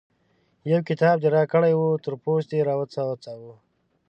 يو 0.71 0.79
کتاب 0.89 1.15
دې 1.23 1.29
راکړی 1.37 1.73
وو؛ 1.75 1.91
تر 2.03 2.13
پوست 2.23 2.47
دې 2.51 2.59
راوڅڅاوو. 2.69 3.53